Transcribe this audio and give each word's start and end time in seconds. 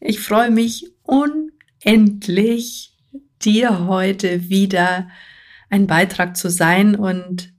Ich 0.00 0.20
freue 0.20 0.50
mich 0.50 0.92
unendlich, 1.02 2.92
dir 3.42 3.86
heute 3.86 4.48
wieder 4.48 5.08
ein 5.70 5.86
Beitrag 5.86 6.36
zu 6.36 6.50
sein 6.50 6.94
und 6.94 7.52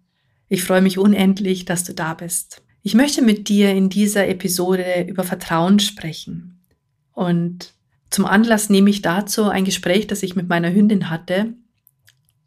ich 0.47 0.63
freue 0.63 0.81
mich 0.81 0.97
unendlich, 0.97 1.66
dass 1.66 1.83
du 1.83 1.94
da 1.94 2.13
bist. 2.13 2.61
Ich 2.81 2.94
möchte 2.95 3.21
mit 3.21 3.49
dir 3.49 3.71
in 3.71 3.89
dieser 3.89 4.27
Episode 4.27 5.05
über 5.07 5.23
Vertrauen 5.23 5.80
sprechen. 5.80 6.66
Und 7.11 7.73
zum 8.09 8.25
Anlass 8.25 8.69
nehme 8.69 8.89
ich 8.89 9.02
dazu 9.02 9.49
ein 9.49 9.66
Gespräch, 9.66 10.08
das 10.08 10.23
ich 10.23 10.35
mit 10.35 10.47
meiner 10.47 10.73
Hündin 10.73 11.09
hatte. 11.09 11.53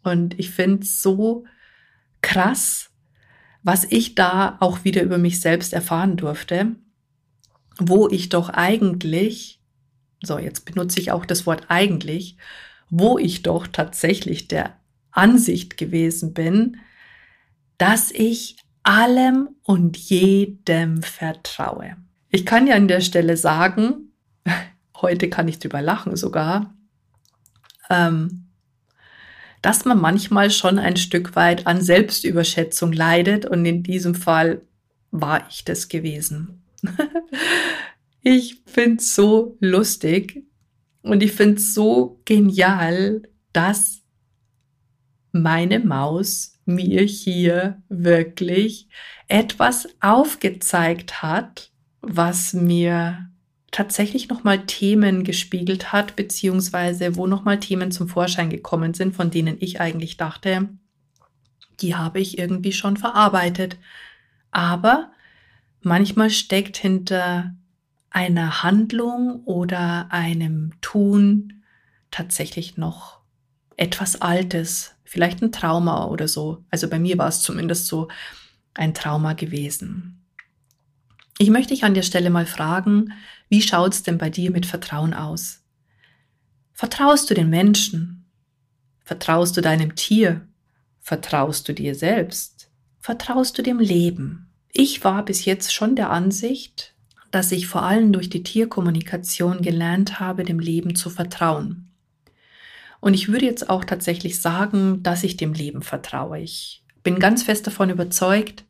Und 0.02 0.38
ich 0.38 0.50
finde 0.50 0.82
es 0.82 1.02
so 1.02 1.44
krass, 2.22 2.90
was 3.62 3.84
ich 3.84 4.14
da 4.14 4.56
auch 4.60 4.84
wieder 4.84 5.02
über 5.02 5.18
mich 5.18 5.40
selbst 5.40 5.72
erfahren 5.72 6.16
durfte, 6.16 6.74
wo 7.78 8.08
ich 8.08 8.28
doch 8.28 8.48
eigentlich, 8.48 9.61
so 10.22 10.38
jetzt 10.38 10.64
benutze 10.64 11.00
ich 11.00 11.10
auch 11.10 11.26
das 11.26 11.46
Wort 11.46 11.66
eigentlich, 11.68 12.36
wo 12.90 13.18
ich 13.18 13.42
doch 13.42 13.66
tatsächlich 13.66 14.48
der 14.48 14.76
Ansicht 15.10 15.76
gewesen 15.76 16.32
bin, 16.32 16.78
dass 17.78 18.10
ich 18.10 18.56
allem 18.82 19.50
und 19.62 19.96
jedem 19.96 21.02
vertraue. 21.02 21.96
Ich 22.30 22.46
kann 22.46 22.66
ja 22.66 22.74
an 22.74 22.88
der 22.88 23.00
Stelle 23.00 23.36
sagen, 23.36 24.12
heute 24.96 25.28
kann 25.28 25.48
ich 25.48 25.58
drüber 25.58 25.82
lachen 25.82 26.16
sogar, 26.16 26.74
ähm, 27.90 28.48
dass 29.60 29.84
man 29.84 30.00
manchmal 30.00 30.50
schon 30.50 30.78
ein 30.78 30.96
Stück 30.96 31.36
weit 31.36 31.66
an 31.66 31.80
Selbstüberschätzung 31.80 32.92
leidet 32.92 33.46
und 33.46 33.64
in 33.64 33.82
diesem 33.82 34.14
Fall 34.14 34.62
war 35.10 35.46
ich 35.48 35.64
das 35.64 35.88
gewesen. 35.88 36.62
ich 38.22 38.62
finde 38.66 38.98
es 38.98 39.14
so 39.14 39.56
lustig 39.60 40.44
und 41.02 41.22
ich 41.22 41.32
finde 41.32 41.56
es 41.56 41.74
so 41.74 42.20
genial, 42.24 43.22
dass 43.52 44.02
meine 45.32 45.80
Maus 45.80 46.60
mir 46.64 47.02
hier 47.02 47.82
wirklich 47.88 48.88
etwas 49.28 49.88
aufgezeigt 50.00 51.22
hat, 51.22 51.72
was 52.00 52.52
mir 52.52 53.28
tatsächlich 53.70 54.28
nochmal 54.28 54.66
Themen 54.66 55.24
gespiegelt 55.24 55.92
hat, 55.92 56.14
beziehungsweise 56.14 57.16
wo 57.16 57.26
nochmal 57.26 57.58
Themen 57.58 57.90
zum 57.90 58.08
Vorschein 58.08 58.50
gekommen 58.50 58.94
sind, 58.94 59.16
von 59.16 59.30
denen 59.30 59.56
ich 59.58 59.80
eigentlich 59.80 60.18
dachte, 60.18 60.68
die 61.80 61.96
habe 61.96 62.20
ich 62.20 62.38
irgendwie 62.38 62.72
schon 62.72 62.96
verarbeitet. 62.96 63.78
Aber 64.50 65.10
manchmal 65.80 66.28
steckt 66.30 66.76
hinter 66.76 67.54
einer 68.12 68.62
Handlung 68.62 69.42
oder 69.44 70.08
einem 70.10 70.72
Tun 70.80 71.62
tatsächlich 72.10 72.76
noch 72.76 73.20
etwas 73.76 74.20
Altes, 74.20 74.94
vielleicht 75.04 75.42
ein 75.42 75.52
Trauma 75.52 76.06
oder 76.06 76.28
so. 76.28 76.64
Also 76.70 76.88
bei 76.88 76.98
mir 76.98 77.18
war 77.18 77.28
es 77.28 77.42
zumindest 77.42 77.86
so 77.86 78.08
ein 78.74 78.94
Trauma 78.94 79.32
gewesen. 79.32 80.22
Ich 81.38 81.50
möchte 81.50 81.74
dich 81.74 81.84
an 81.84 81.94
der 81.94 82.02
Stelle 82.02 82.30
mal 82.30 82.46
fragen, 82.46 83.12
wie 83.48 83.62
schaut's 83.62 84.02
denn 84.02 84.18
bei 84.18 84.30
dir 84.30 84.50
mit 84.50 84.66
Vertrauen 84.66 85.14
aus? 85.14 85.62
Vertraust 86.72 87.30
du 87.30 87.34
den 87.34 87.50
Menschen? 87.50 88.30
Vertraust 89.04 89.56
du 89.56 89.60
deinem 89.60 89.94
Tier? 89.94 90.46
Vertraust 91.00 91.68
du 91.68 91.74
dir 91.74 91.94
selbst? 91.94 92.70
Vertraust 93.00 93.58
du 93.58 93.62
dem 93.62 93.78
Leben? 93.78 94.52
Ich 94.70 95.02
war 95.02 95.24
bis 95.24 95.44
jetzt 95.44 95.74
schon 95.74 95.96
der 95.96 96.10
Ansicht, 96.10 96.94
dass 97.32 97.50
ich 97.50 97.66
vor 97.66 97.82
allem 97.82 98.12
durch 98.12 98.30
die 98.30 98.44
Tierkommunikation 98.44 99.62
gelernt 99.62 100.20
habe, 100.20 100.44
dem 100.44 100.60
Leben 100.60 100.94
zu 100.94 101.10
vertrauen. 101.10 101.90
Und 103.00 103.14
ich 103.14 103.28
würde 103.28 103.46
jetzt 103.46 103.68
auch 103.68 103.84
tatsächlich 103.84 104.40
sagen, 104.40 105.02
dass 105.02 105.24
ich 105.24 105.36
dem 105.36 105.54
Leben 105.54 105.82
vertraue. 105.82 106.38
Ich 106.38 106.84
bin 107.02 107.18
ganz 107.18 107.42
fest 107.42 107.66
davon 107.66 107.90
überzeugt, 107.90 108.64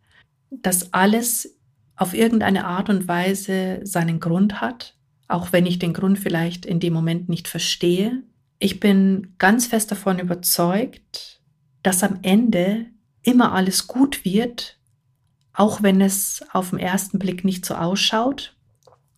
dass 0.50 0.95
alles 0.95 1.59
auf 1.97 2.15
irgendeine 2.15 2.65
Art 2.65 2.89
und 2.89 3.09
Weise 3.09 3.81
seinen 3.83 4.21
Grund 4.21 4.61
hat, 4.61 4.97
auch 5.29 5.53
wenn 5.53 5.67
ich 5.67 5.79
den 5.79 5.93
Grund 5.93 6.19
vielleicht 6.19 6.65
in 6.65 6.81
dem 6.81 6.93
Moment 6.93 7.29
nicht 7.29 7.49
verstehe. 7.49 8.23
Ich 8.59 8.81
bin 8.81 9.34
ganz 9.39 9.67
fest 9.67 9.91
davon 9.91 10.19
überzeugt, 10.19 11.41
dass 11.83 12.03
am 12.03 12.21
Ende 12.23 12.87
immer 13.23 13.53
alles 13.53 13.87
gut 13.87 14.25
wird, 14.25 14.79
auch 15.54 15.82
wenn 15.82 16.00
es 16.00 16.44
auf 16.52 16.70
den 16.70 16.78
ersten 16.78 17.18
Blick 17.18 17.44
nicht 17.44 17.64
so 17.64 17.74
ausschaut 17.74 18.56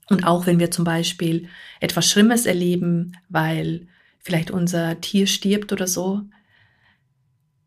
und 0.09 0.27
auch 0.27 0.47
wenn 0.47 0.59
wir 0.59 0.71
zum 0.71 0.85
Beispiel 0.85 1.49
etwas 1.81 2.11
Schlimmes 2.11 2.47
erleben, 2.47 3.17
weil 3.29 3.87
vielleicht 4.19 4.51
unser 4.51 5.01
Tier 5.01 5.27
stirbt 5.27 5.73
oder 5.73 5.87
so. 5.87 6.23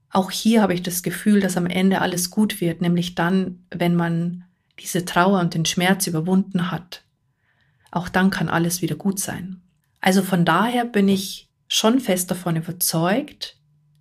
Auch 0.10 0.32
hier 0.32 0.62
habe 0.62 0.74
ich 0.74 0.82
das 0.82 1.04
Gefühl, 1.04 1.40
dass 1.40 1.58
am 1.58 1.68
Ende 1.68 2.02
alles 2.02 2.30
gut 2.30 2.62
wird, 2.62 2.82
nämlich 2.82 3.16
dann, 3.16 3.66
wenn 3.70 3.96
man 3.96 4.46
diese 4.80 5.06
Trauer 5.06 5.40
und 5.40 5.54
den 5.54 5.66
Schmerz 5.66 6.08
überwunden 6.08 6.72
hat, 6.72 7.04
auch 7.92 8.10
dann 8.10 8.30
kann 8.30 8.50
alles 8.50 8.82
wieder 8.82 8.96
gut 8.96 9.20
sein. 9.20 9.62
Also 10.02 10.22
von 10.22 10.46
daher 10.46 10.86
bin 10.86 11.10
ich 11.10 11.50
schon 11.68 12.00
fest 12.00 12.32
davon 12.32 12.56
überzeugt, 12.56 13.58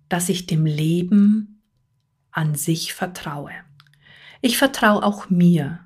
dass 0.09 0.29
ich 0.29 0.45
dem 0.45 0.65
Leben 0.65 1.61
an 2.31 2.55
sich 2.55 2.93
vertraue. 2.93 3.51
Ich 4.47 4.57
vertraue 4.57 5.03
auch 5.03 5.29
mir. 5.29 5.79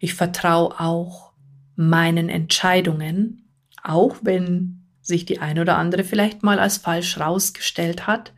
Ich 0.00 0.12
vertraue 0.12 0.78
auch 0.78 1.32
meinen 1.76 2.28
Entscheidungen, 2.28 3.48
auch 3.82 4.16
wenn 4.20 4.82
sich 5.00 5.24
die 5.24 5.38
ein 5.38 5.58
oder 5.58 5.78
andere 5.78 6.04
vielleicht 6.04 6.42
mal 6.42 6.58
als 6.58 6.76
falsch 6.76 7.18
rausgestellt 7.18 8.06
hat, 8.06 8.34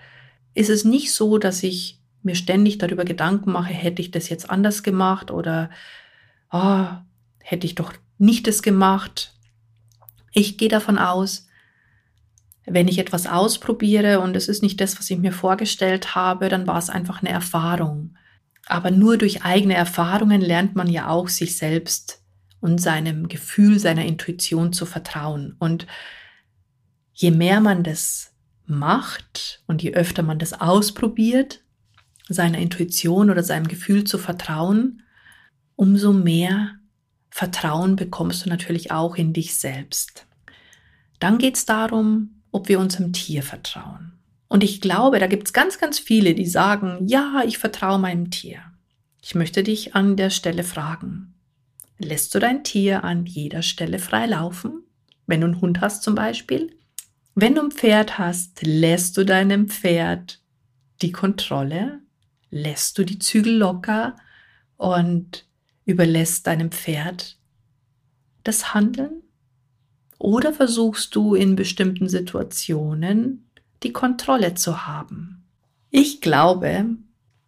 ist 0.54 0.70
es 0.70 0.84
nicht 0.84 1.12
so, 1.12 1.38
dass 1.38 1.64
ich 1.64 2.00
mir 2.22 2.36
ständig 2.36 2.78
darüber 2.78 3.04
Gedanken 3.04 3.50
mache, 3.50 3.72
hätte 3.72 4.00
ich 4.00 4.12
das 4.12 4.28
jetzt 4.28 4.48
anders 4.48 4.84
gemacht 4.84 5.32
oder 5.32 5.70
oh, 6.52 6.86
hätte 7.40 7.66
ich 7.66 7.74
doch 7.74 7.92
nicht 8.16 8.46
das 8.46 8.62
gemacht. 8.62 9.34
Ich 10.30 10.56
gehe 10.56 10.68
davon 10.68 10.98
aus, 10.98 11.48
wenn 12.64 12.86
ich 12.86 13.00
etwas 13.00 13.26
ausprobiere 13.26 14.20
und 14.20 14.36
es 14.36 14.46
ist 14.46 14.62
nicht 14.62 14.80
das, 14.80 14.96
was 15.00 15.10
ich 15.10 15.18
mir 15.18 15.32
vorgestellt 15.32 16.14
habe, 16.14 16.48
dann 16.48 16.68
war 16.68 16.78
es 16.78 16.90
einfach 16.90 17.22
eine 17.22 17.30
Erfahrung. 17.30 18.14
Aber 18.68 18.90
nur 18.90 19.16
durch 19.16 19.42
eigene 19.42 19.74
Erfahrungen 19.74 20.40
lernt 20.42 20.76
man 20.76 20.88
ja 20.88 21.08
auch 21.08 21.28
sich 21.28 21.56
selbst 21.56 22.22
und 22.60 22.80
seinem 22.80 23.28
Gefühl, 23.28 23.78
seiner 23.78 24.04
Intuition 24.04 24.72
zu 24.72 24.84
vertrauen. 24.84 25.56
Und 25.58 25.86
je 27.14 27.30
mehr 27.30 27.60
man 27.60 27.82
das 27.82 28.32
macht 28.66 29.62
und 29.66 29.82
je 29.82 29.94
öfter 29.94 30.22
man 30.22 30.38
das 30.38 30.52
ausprobiert, 30.52 31.62
seiner 32.28 32.58
Intuition 32.58 33.30
oder 33.30 33.42
seinem 33.42 33.68
Gefühl 33.68 34.04
zu 34.04 34.18
vertrauen, 34.18 35.02
umso 35.74 36.12
mehr 36.12 36.74
Vertrauen 37.30 37.96
bekommst 37.96 38.44
du 38.44 38.50
natürlich 38.50 38.90
auch 38.90 39.16
in 39.16 39.32
dich 39.32 39.56
selbst. 39.58 40.26
Dann 41.20 41.38
geht 41.38 41.56
es 41.56 41.64
darum, 41.64 42.42
ob 42.50 42.68
wir 42.68 42.80
unserem 42.80 43.12
Tier 43.12 43.42
vertrauen. 43.42 44.17
Und 44.48 44.64
ich 44.64 44.80
glaube, 44.80 45.18
da 45.18 45.26
gibt 45.26 45.46
es 45.46 45.52
ganz, 45.52 45.78
ganz 45.78 45.98
viele, 45.98 46.34
die 46.34 46.46
sagen, 46.46 47.06
ja, 47.06 47.42
ich 47.46 47.58
vertraue 47.58 47.98
meinem 47.98 48.30
Tier. 48.30 48.60
Ich 49.22 49.34
möchte 49.34 49.62
dich 49.62 49.94
an 49.94 50.16
der 50.16 50.30
Stelle 50.30 50.64
fragen, 50.64 51.34
lässt 51.98 52.34
du 52.34 52.38
dein 52.38 52.64
Tier 52.64 53.04
an 53.04 53.26
jeder 53.26 53.62
Stelle 53.62 53.98
frei 53.98 54.26
laufen? 54.26 54.84
Wenn 55.26 55.42
du 55.42 55.48
einen 55.48 55.60
Hund 55.60 55.80
hast 55.80 56.02
zum 56.02 56.14
Beispiel? 56.14 56.74
Wenn 57.34 57.54
du 57.54 57.62
ein 57.62 57.70
Pferd 57.70 58.18
hast, 58.18 58.62
lässt 58.62 59.16
du 59.16 59.24
deinem 59.24 59.68
Pferd 59.68 60.40
die 61.02 61.12
Kontrolle? 61.12 62.00
lässt 62.50 62.98
du 62.98 63.04
die 63.04 63.18
Zügel 63.18 63.56
locker 63.56 64.16
und 64.76 65.46
überlässt 65.84 66.46
deinem 66.46 66.70
Pferd 66.70 67.38
das 68.44 68.74
Handeln? 68.74 69.22
Oder 70.18 70.52
versuchst 70.52 71.14
du 71.14 71.34
in 71.34 71.54
bestimmten 71.54 72.08
Situationen 72.08 73.47
die 73.82 73.92
Kontrolle 73.92 74.54
zu 74.54 74.86
haben? 74.86 75.44
Ich 75.90 76.20
glaube, 76.20 76.86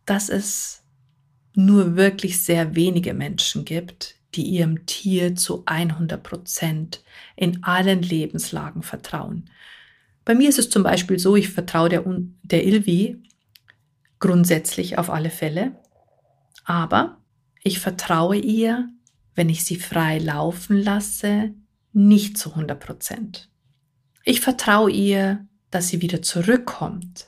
dass 0.06 0.28
es 0.28 0.82
nur 1.54 1.96
wirklich 1.96 2.42
sehr 2.42 2.74
wenige 2.74 3.14
Menschen 3.14 3.64
gibt, 3.64 4.16
die 4.34 4.42
ihrem 4.42 4.86
Tier 4.86 5.34
zu 5.34 5.64
100 5.66 6.22
Prozent 6.22 7.02
in 7.36 7.64
allen 7.64 8.02
Lebenslagen 8.02 8.82
vertrauen. 8.82 9.50
Bei 10.24 10.34
mir 10.34 10.48
ist 10.48 10.58
es 10.58 10.70
zum 10.70 10.82
Beispiel 10.82 11.18
so, 11.18 11.36
ich 11.36 11.48
vertraue 11.48 11.88
der, 11.88 12.04
der 12.42 12.64
Ilvi 12.64 13.22
grundsätzlich 14.20 14.98
auf 14.98 15.10
alle 15.10 15.30
Fälle, 15.30 15.74
aber 16.64 17.18
ich 17.62 17.80
vertraue 17.80 18.36
ihr, 18.36 18.88
wenn 19.34 19.48
ich 19.48 19.64
sie 19.64 19.76
frei 19.76 20.18
laufen 20.18 20.76
lasse, 20.76 21.54
nicht 21.92 22.38
zu 22.38 22.50
100 22.50 22.78
Prozent. 22.78 23.48
Ich 24.24 24.40
vertraue 24.40 24.90
ihr, 24.90 25.46
dass 25.70 25.88
sie 25.88 26.02
wieder 26.02 26.22
zurückkommt, 26.22 27.26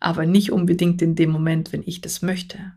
aber 0.00 0.26
nicht 0.26 0.52
unbedingt 0.52 1.02
in 1.02 1.14
dem 1.14 1.30
Moment, 1.30 1.72
wenn 1.72 1.82
ich 1.84 2.00
das 2.00 2.22
möchte. 2.22 2.72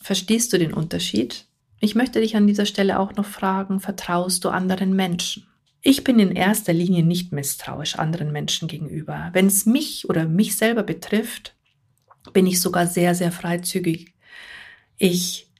Verstehst 0.00 0.52
du 0.52 0.58
den 0.58 0.72
Unterschied? 0.72 1.46
Ich 1.80 1.94
möchte 1.94 2.20
dich 2.20 2.36
an 2.36 2.46
dieser 2.46 2.66
Stelle 2.66 2.98
auch 2.98 3.14
noch 3.14 3.26
fragen, 3.26 3.80
vertraust 3.80 4.44
du 4.44 4.48
anderen 4.50 4.94
Menschen? 4.94 5.46
Ich 5.82 6.04
bin 6.04 6.18
in 6.18 6.32
erster 6.32 6.74
Linie 6.74 7.02
nicht 7.02 7.32
misstrauisch 7.32 7.96
anderen 7.96 8.32
Menschen 8.32 8.68
gegenüber. 8.68 9.30
Wenn 9.32 9.46
es 9.46 9.64
mich 9.64 10.08
oder 10.10 10.26
mich 10.26 10.56
selber 10.56 10.82
betrifft, 10.82 11.54
bin 12.34 12.46
ich 12.46 12.60
sogar 12.60 12.86
sehr, 12.86 13.14
sehr 13.14 13.32
freizügig. 13.32 14.12
Ich 14.98 15.50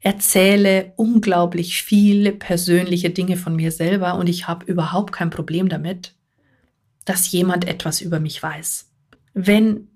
erzähle 0.00 0.92
unglaublich 0.96 1.82
viele 1.82 2.32
persönliche 2.32 3.10
Dinge 3.10 3.36
von 3.36 3.56
mir 3.56 3.72
selber 3.72 4.14
und 4.14 4.28
ich 4.28 4.46
habe 4.46 4.64
überhaupt 4.66 5.12
kein 5.12 5.30
Problem 5.30 5.68
damit, 5.68 6.14
dass 7.08 7.32
jemand 7.32 7.66
etwas 7.66 8.02
über 8.02 8.20
mich 8.20 8.42
weiß. 8.42 8.90
Wenn 9.32 9.88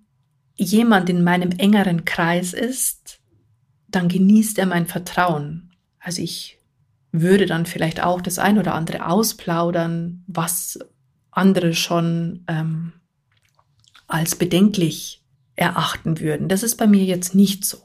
jemand 0.56 1.10
in 1.10 1.22
meinem 1.22 1.50
engeren 1.50 2.04
Kreis 2.04 2.54
ist, 2.54 3.20
dann 3.88 4.08
genießt 4.08 4.58
er 4.58 4.66
mein 4.66 4.86
Vertrauen. 4.86 5.74
Also 5.98 6.22
ich 6.22 6.58
würde 7.10 7.44
dann 7.44 7.66
vielleicht 7.66 8.02
auch 8.02 8.22
das 8.22 8.38
ein 8.38 8.58
oder 8.58 8.74
andere 8.74 9.06
ausplaudern, 9.06 10.24
was 10.26 10.78
andere 11.30 11.74
schon 11.74 12.44
ähm, 12.48 12.94
als 14.06 14.36
bedenklich 14.36 15.22
erachten 15.54 16.18
würden. 16.18 16.48
Das 16.48 16.62
ist 16.62 16.76
bei 16.76 16.86
mir 16.86 17.04
jetzt 17.04 17.34
nicht 17.34 17.66
so. 17.66 17.78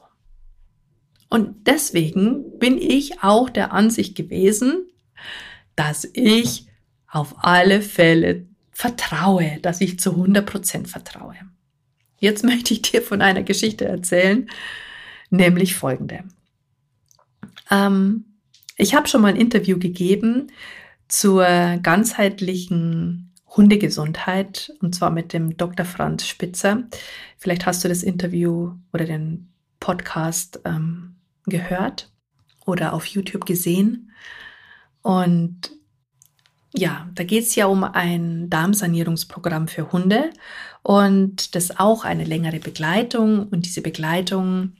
Und 1.28 1.66
deswegen 1.66 2.58
bin 2.58 2.78
ich 2.78 3.22
auch 3.22 3.50
der 3.50 3.72
Ansicht 3.72 4.14
gewesen, 4.14 4.86
dass 5.76 6.08
ich 6.14 6.66
auf 7.06 7.44
alle 7.44 7.82
Fälle 7.82 8.47
vertraue, 8.78 9.58
dass 9.60 9.80
ich 9.80 9.98
zu 9.98 10.12
100 10.12 10.46
Prozent 10.46 10.88
vertraue. 10.88 11.34
Jetzt 12.20 12.44
möchte 12.44 12.72
ich 12.72 12.82
dir 12.82 13.02
von 13.02 13.22
einer 13.22 13.42
Geschichte 13.42 13.86
erzählen, 13.86 14.48
nämlich 15.30 15.74
folgende. 15.74 16.22
Ähm, 17.72 18.24
ich 18.76 18.94
habe 18.94 19.08
schon 19.08 19.20
mal 19.20 19.30
ein 19.32 19.40
Interview 19.40 19.80
gegeben 19.80 20.52
zur 21.08 21.44
ganzheitlichen 21.82 23.32
Hundegesundheit 23.48 24.72
und 24.80 24.94
zwar 24.94 25.10
mit 25.10 25.32
dem 25.32 25.56
Dr. 25.56 25.84
Franz 25.84 26.24
Spitzer. 26.24 26.84
Vielleicht 27.36 27.66
hast 27.66 27.82
du 27.82 27.88
das 27.88 28.04
Interview 28.04 28.74
oder 28.92 29.06
den 29.06 29.48
Podcast 29.80 30.60
ähm, 30.64 31.16
gehört 31.46 32.12
oder 32.64 32.92
auf 32.92 33.06
YouTube 33.06 33.44
gesehen. 33.44 34.12
Und 35.02 35.72
ja, 36.74 37.08
da 37.14 37.24
geht 37.24 37.44
es 37.44 37.54
ja 37.54 37.66
um 37.66 37.84
ein 37.84 38.50
Darmsanierungsprogramm 38.50 39.68
für 39.68 39.90
Hunde 39.90 40.30
und 40.82 41.54
das 41.54 41.78
auch 41.78 42.04
eine 42.04 42.24
längere 42.24 42.60
Begleitung. 42.60 43.48
Und 43.48 43.64
diese 43.66 43.80
Begleitung 43.80 44.72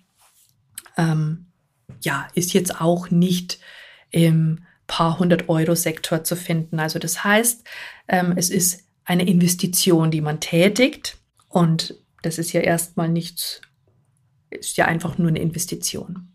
ähm, 0.96 1.46
ja, 2.02 2.28
ist 2.34 2.52
jetzt 2.52 2.80
auch 2.80 3.10
nicht 3.10 3.58
im 4.10 4.60
paar 4.86 5.18
hundert 5.18 5.48
Euro 5.48 5.74
Sektor 5.74 6.24
zu 6.24 6.36
finden. 6.36 6.80
Also 6.80 6.98
das 6.98 7.24
heißt, 7.24 7.64
ähm, 8.08 8.34
es 8.36 8.50
ist 8.50 8.84
eine 9.04 9.26
Investition, 9.26 10.10
die 10.10 10.20
man 10.20 10.40
tätigt 10.40 11.18
und 11.48 11.94
das 12.22 12.38
ist 12.38 12.52
ja 12.52 12.60
erstmal 12.60 13.08
nichts, 13.08 13.60
ist 14.50 14.76
ja 14.76 14.86
einfach 14.86 15.18
nur 15.18 15.28
eine 15.28 15.40
Investition. 15.40 16.32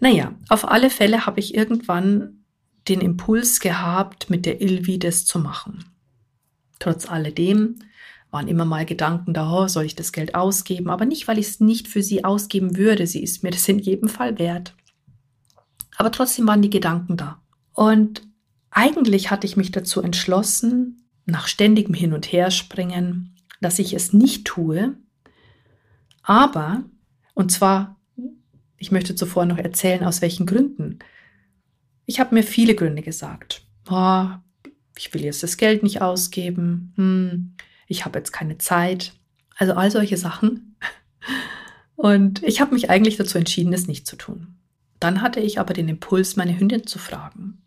Naja, 0.00 0.34
auf 0.48 0.68
alle 0.68 0.90
Fälle 0.90 1.26
habe 1.26 1.40
ich 1.40 1.54
irgendwann 1.54 2.39
den 2.88 3.00
Impuls 3.00 3.60
gehabt, 3.60 4.30
mit 4.30 4.46
der 4.46 4.60
Ilvi 4.60 4.98
das 4.98 5.24
zu 5.24 5.38
machen. 5.38 5.84
Trotz 6.78 7.08
alledem 7.08 7.76
waren 8.30 8.48
immer 8.48 8.64
mal 8.64 8.86
Gedanken 8.86 9.34
da, 9.34 9.52
oh, 9.52 9.68
soll 9.68 9.84
ich 9.84 9.96
das 9.96 10.12
Geld 10.12 10.34
ausgeben? 10.34 10.88
Aber 10.88 11.04
nicht, 11.04 11.28
weil 11.28 11.38
ich 11.38 11.46
es 11.46 11.60
nicht 11.60 11.88
für 11.88 12.02
sie 12.02 12.24
ausgeben 12.24 12.76
würde. 12.76 13.06
Sie 13.06 13.22
ist 13.22 13.42
mir 13.42 13.50
das 13.50 13.68
in 13.68 13.78
jedem 13.78 14.08
Fall 14.08 14.38
wert. 14.38 14.74
Aber 15.96 16.12
trotzdem 16.12 16.46
waren 16.46 16.62
die 16.62 16.70
Gedanken 16.70 17.16
da. 17.16 17.42
Und 17.72 18.22
eigentlich 18.70 19.30
hatte 19.30 19.46
ich 19.46 19.56
mich 19.56 19.72
dazu 19.72 20.00
entschlossen, 20.00 21.08
nach 21.26 21.48
ständigem 21.48 21.94
Hin 21.94 22.12
und 22.12 22.32
Herspringen, 22.32 23.36
dass 23.60 23.78
ich 23.78 23.92
es 23.92 24.12
nicht 24.12 24.46
tue. 24.46 24.96
Aber, 26.22 26.84
und 27.34 27.52
zwar, 27.52 27.96
ich 28.78 28.92
möchte 28.92 29.14
zuvor 29.14 29.44
noch 29.44 29.58
erzählen, 29.58 30.04
aus 30.04 30.22
welchen 30.22 30.46
Gründen. 30.46 31.00
Ich 32.10 32.18
habe 32.18 32.34
mir 32.34 32.42
viele 32.42 32.74
Gründe 32.74 33.02
gesagt. 33.02 33.62
Oh, 33.88 34.26
ich 34.98 35.14
will 35.14 35.24
jetzt 35.24 35.44
das 35.44 35.56
Geld 35.56 35.84
nicht 35.84 36.02
ausgeben. 36.02 36.92
Hm, 36.96 37.52
ich 37.86 38.04
habe 38.04 38.18
jetzt 38.18 38.32
keine 38.32 38.58
Zeit. 38.58 39.12
Also 39.56 39.74
all 39.74 39.92
solche 39.92 40.16
Sachen. 40.16 40.74
Und 41.94 42.42
ich 42.42 42.60
habe 42.60 42.74
mich 42.74 42.90
eigentlich 42.90 43.16
dazu 43.16 43.38
entschieden, 43.38 43.72
es 43.72 43.86
nicht 43.86 44.08
zu 44.08 44.16
tun. 44.16 44.56
Dann 44.98 45.22
hatte 45.22 45.38
ich 45.38 45.60
aber 45.60 45.72
den 45.72 45.88
Impuls, 45.88 46.34
meine 46.34 46.58
Hündin 46.58 46.84
zu 46.84 46.98
fragen. 46.98 47.62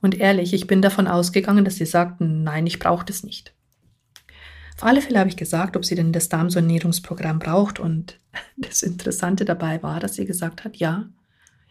Und 0.00 0.14
ehrlich, 0.14 0.52
ich 0.54 0.68
bin 0.68 0.80
davon 0.80 1.08
ausgegangen, 1.08 1.64
dass 1.64 1.74
sie 1.74 1.86
sagten, 1.86 2.44
nein, 2.44 2.68
ich 2.68 2.78
brauche 2.78 3.04
das 3.04 3.24
nicht. 3.24 3.52
Auf 4.76 4.84
alle 4.84 5.02
Fälle 5.02 5.18
habe 5.18 5.30
ich 5.30 5.36
gesagt, 5.36 5.76
ob 5.76 5.84
sie 5.84 5.96
denn 5.96 6.12
das 6.12 6.28
Darmsanierungsprogramm 6.28 7.40
braucht. 7.40 7.80
Und 7.80 8.20
das 8.56 8.84
Interessante 8.84 9.44
dabei 9.44 9.82
war, 9.82 9.98
dass 9.98 10.14
sie 10.14 10.24
gesagt 10.24 10.62
hat, 10.62 10.76
ja, 10.76 11.08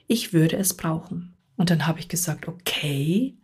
ich 0.07 0.33
würde 0.33 0.57
es 0.57 0.73
brauchen. 0.73 1.34
Und 1.57 1.69
dann 1.69 1.87
habe 1.87 1.99
ich 1.99 2.07
gesagt, 2.07 2.47
okay, 2.47 3.37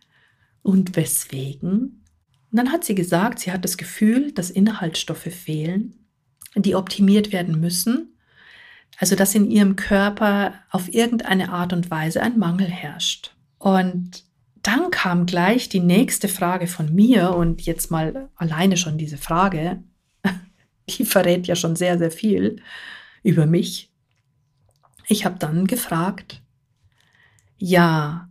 und 0.62 0.96
weswegen? 0.96 2.04
Und 2.50 2.56
dann 2.58 2.70
hat 2.70 2.84
sie 2.84 2.94
gesagt, 2.94 3.38
sie 3.40 3.52
hat 3.52 3.64
das 3.64 3.76
Gefühl, 3.76 4.32
dass 4.32 4.50
Inhaltsstoffe 4.50 5.22
fehlen, 5.22 6.06
die 6.54 6.74
optimiert 6.74 7.32
werden 7.32 7.58
müssen 7.58 8.12
also 8.98 9.16
dass 9.16 9.34
in 9.34 9.50
ihrem 9.50 9.76
Körper 9.76 10.54
auf 10.70 10.92
irgendeine 10.92 11.50
Art 11.50 11.72
und 11.72 11.90
Weise 11.90 12.22
ein 12.22 12.38
Mangel 12.38 12.68
herrscht. 12.68 13.34
Und 13.58 14.24
dann 14.62 14.90
kam 14.90 15.26
gleich 15.26 15.68
die 15.68 15.80
nächste 15.80 16.28
Frage 16.28 16.66
von 16.66 16.94
mir 16.94 17.34
und 17.34 17.62
jetzt 17.62 17.90
mal 17.90 18.28
alleine 18.36 18.76
schon 18.76 18.98
diese 18.98 19.18
Frage, 19.18 19.82
die 20.88 21.04
verrät 21.04 21.46
ja 21.46 21.56
schon 21.56 21.74
sehr, 21.74 21.98
sehr 21.98 22.10
viel 22.10 22.62
über 23.22 23.46
mich. 23.46 23.90
Ich 25.08 25.24
habe 25.24 25.38
dann 25.38 25.66
gefragt, 25.66 26.41
ja, 27.64 28.28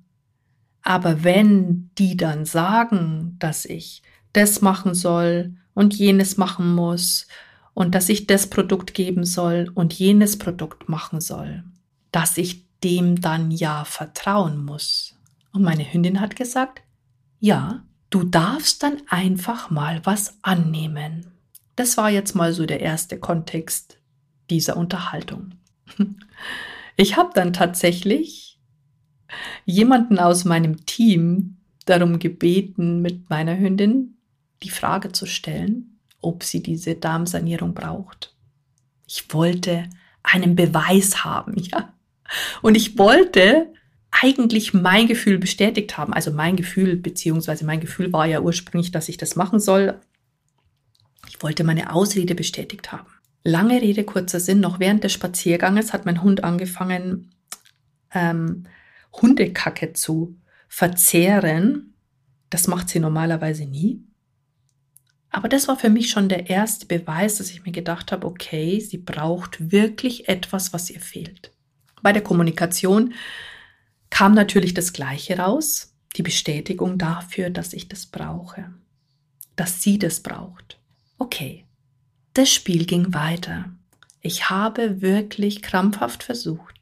aber 0.82 1.24
wenn 1.24 1.90
die 1.98 2.18
dann 2.18 2.44
sagen, 2.44 3.38
dass 3.40 3.64
ich 3.64 4.04
das 4.34 4.62
machen 4.62 4.94
soll 4.94 5.56
und 5.74 5.94
jenes 5.94 6.36
machen 6.36 6.76
muss 6.76 7.28
und 7.74 7.96
dass 7.96 8.10
ich 8.10 8.28
das 8.28 8.50
Produkt 8.50 8.94
geben 8.94 9.24
soll 9.24 9.72
und 9.74 9.94
jenes 9.94 10.38
Produkt 10.38 10.90
machen 10.90 11.22
soll, 11.22 11.64
dass 12.12 12.38
ich 12.38 12.66
dem 12.84 13.22
dann 13.22 13.52
ja 13.52 13.86
vertrauen 13.86 14.66
muss. 14.66 15.16
Und 15.54 15.62
meine 15.62 15.94
Hündin 15.94 16.20
hat 16.20 16.36
gesagt, 16.36 16.82
ja, 17.40 17.86
du 18.10 18.26
darfst 18.26 18.84
dann 18.84 19.02
einfach 19.08 19.70
mal 19.70 20.02
was 20.04 20.40
annehmen. 20.42 21.28
Das 21.78 21.96
war 21.96 22.10
jetzt 22.10 22.36
mal 22.36 22.52
so 22.52 22.66
der 22.66 22.82
erste 22.82 23.18
Kontext 23.18 23.98
dieser 24.50 24.76
Unterhaltung. 24.76 25.54
Ich 26.98 27.18
habe 27.18 27.32
dann 27.34 27.54
tatsächlich 27.54 28.51
jemanden 29.66 30.20
aus 30.20 30.46
meinem 30.46 30.86
Team 30.86 31.58
darum 31.86 32.20
gebeten, 32.20 33.02
mit 33.02 33.30
meiner 33.30 33.58
Hündin 33.58 34.18
die 34.64 34.70
Frage 34.70 35.12
zu 35.12 35.26
stellen, 35.26 36.00
ob 36.22 36.44
sie 36.44 36.62
diese 36.62 36.96
Darmsanierung 36.96 37.74
braucht. 37.74 38.36
Ich 39.08 39.34
wollte 39.34 39.90
einen 40.24 40.56
Beweis 40.56 41.24
haben, 41.24 41.58
ja. 41.58 41.94
Und 42.62 42.76
ich 42.76 42.98
wollte 42.98 43.74
eigentlich 44.12 44.74
mein 44.74 45.08
Gefühl 45.08 45.38
bestätigt 45.38 45.98
haben. 45.98 46.14
Also 46.14 46.32
mein 46.32 46.56
Gefühl, 46.56 46.98
beziehungsweise 46.98 47.66
mein 47.66 47.80
Gefühl 47.80 48.12
war 48.14 48.26
ja 48.26 48.42
ursprünglich, 48.42 48.92
dass 48.92 49.10
ich 49.10 49.18
das 49.18 49.36
machen 49.36 49.60
soll. 49.60 50.00
Ich 51.28 51.42
wollte 51.42 51.64
meine 51.64 51.94
Ausrede 51.94 52.36
bestätigt 52.36 52.92
haben. 52.92 53.08
Lange 53.44 53.82
Rede, 53.82 54.04
kurzer 54.04 54.40
Sinn, 54.40 54.60
noch 54.60 54.80
während 54.80 55.04
des 55.04 55.14
Spazierganges 55.14 55.94
hat 55.94 56.06
mein 56.06 56.22
Hund 56.22 56.44
angefangen, 56.44 57.32
ähm, 58.14 58.66
Hundekacke 59.14 59.94
zu 59.94 60.38
verzehren. 60.68 61.94
Das 62.50 62.68
macht 62.68 62.90
sie 62.90 63.00
normalerweise 63.00 63.66
nie. 63.66 64.04
Aber 65.30 65.48
das 65.48 65.68
war 65.68 65.78
für 65.78 65.90
mich 65.90 66.10
schon 66.10 66.28
der 66.28 66.50
erste 66.50 66.86
Beweis, 66.86 67.38
dass 67.38 67.50
ich 67.50 67.64
mir 67.64 67.72
gedacht 67.72 68.12
habe, 68.12 68.28
okay, 68.28 68.80
sie 68.80 68.98
braucht 68.98 69.72
wirklich 69.72 70.28
etwas, 70.28 70.74
was 70.74 70.90
ihr 70.90 71.00
fehlt. 71.00 71.52
Bei 72.02 72.12
der 72.12 72.22
Kommunikation 72.22 73.14
kam 74.10 74.34
natürlich 74.34 74.74
das 74.74 74.92
Gleiche 74.92 75.38
raus, 75.38 75.96
die 76.18 76.24
Bestätigung 76.24 76.98
dafür, 76.98 77.50
dass 77.50 77.74
ich 77.74 77.88
das 77.88 78.06
brauche, 78.06 78.74
dass 79.56 79.82
sie 79.82 79.98
das 79.98 80.20
braucht. 80.20 80.80
Okay, 81.18 81.66
das 82.34 82.52
Spiel 82.52 82.86
ging 82.86 83.14
weiter. 83.14 83.72
Ich 84.22 84.50
habe 84.50 85.02
wirklich 85.02 85.62
krampfhaft 85.62 86.24
versucht, 86.24 86.81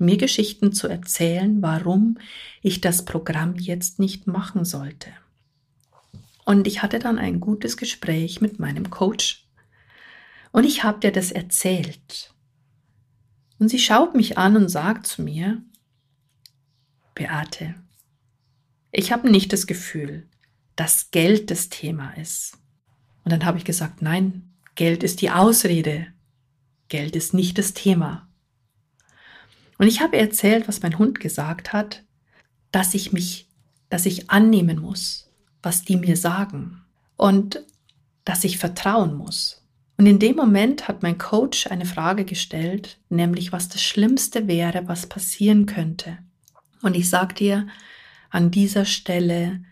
mir 0.00 0.16
Geschichten 0.16 0.72
zu 0.72 0.88
erzählen, 0.88 1.60
warum 1.62 2.18
ich 2.62 2.80
das 2.80 3.04
Programm 3.04 3.56
jetzt 3.56 3.98
nicht 3.98 4.26
machen 4.26 4.64
sollte. 4.64 5.10
Und 6.44 6.66
ich 6.66 6.82
hatte 6.82 6.98
dann 6.98 7.18
ein 7.18 7.40
gutes 7.40 7.76
Gespräch 7.76 8.40
mit 8.40 8.58
meinem 8.58 8.90
Coach. 8.90 9.46
Und 10.50 10.64
ich 10.64 10.82
habe 10.82 11.00
dir 11.00 11.12
das 11.12 11.30
erzählt. 11.30 12.32
Und 13.58 13.68
sie 13.68 13.78
schaut 13.78 14.14
mich 14.14 14.38
an 14.38 14.56
und 14.56 14.68
sagt 14.68 15.06
zu 15.06 15.22
mir, 15.22 15.62
Beate, 17.14 17.74
ich 18.92 19.12
habe 19.12 19.30
nicht 19.30 19.52
das 19.52 19.66
Gefühl, 19.66 20.26
dass 20.76 21.10
Geld 21.10 21.50
das 21.50 21.68
Thema 21.68 22.12
ist. 22.12 22.56
Und 23.24 23.32
dann 23.32 23.44
habe 23.44 23.58
ich 23.58 23.64
gesagt, 23.64 24.00
nein, 24.00 24.54
Geld 24.74 25.02
ist 25.02 25.20
die 25.20 25.30
Ausrede. 25.30 26.06
Geld 26.88 27.16
ist 27.16 27.34
nicht 27.34 27.58
das 27.58 27.74
Thema. 27.74 28.27
Und 29.78 29.86
ich 29.86 30.00
habe 30.00 30.16
erzählt, 30.16 30.68
was 30.68 30.82
mein 30.82 30.98
Hund 30.98 31.20
gesagt 31.20 31.72
hat, 31.72 32.04
dass 32.72 32.94
ich 32.94 33.12
mich, 33.12 33.48
dass 33.88 34.06
ich 34.06 34.28
annehmen 34.28 34.80
muss, 34.80 35.30
was 35.62 35.82
die 35.82 35.96
mir 35.96 36.16
sagen 36.16 36.82
und 37.16 37.64
dass 38.24 38.44
ich 38.44 38.58
vertrauen 38.58 39.14
muss. 39.14 39.64
Und 39.96 40.06
in 40.06 40.18
dem 40.18 40.36
Moment 40.36 40.86
hat 40.86 41.02
mein 41.02 41.18
Coach 41.18 41.66
eine 41.68 41.86
Frage 41.86 42.24
gestellt, 42.24 42.98
nämlich 43.08 43.50
was 43.50 43.68
das 43.68 43.82
Schlimmste 43.82 44.46
wäre, 44.46 44.86
was 44.86 45.06
passieren 45.06 45.66
könnte. 45.66 46.18
Und 46.82 46.94
ich 46.94 47.08
sag 47.10 47.34
dir, 47.34 47.66
an 48.30 48.50
dieser 48.50 48.84
Stelle 48.84 49.62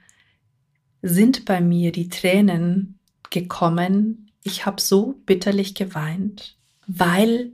sind 1.03 1.45
bei 1.45 1.61
mir 1.61 1.93
die 1.93 2.09
Tränen 2.09 2.99
gekommen. 3.31 4.31
Ich 4.43 4.67
habe 4.67 4.81
so 4.81 5.21
bitterlich 5.27 5.75
geweint, 5.75 6.57
weil 6.89 7.53